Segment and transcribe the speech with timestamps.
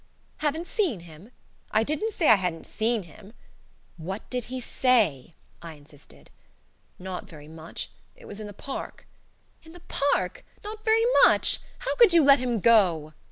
[0.37, 1.31] "Haven't seen him?"
[1.69, 3.33] "I didn't say I hadn't seen him."
[3.97, 6.31] "What did he say?" I insisted.
[6.97, 7.91] "Not very much.
[8.15, 9.05] It was in the Park."
[9.61, 10.43] "In the PARK?
[10.63, 11.59] Not very MUCH?
[11.77, 13.13] How could you let him go?"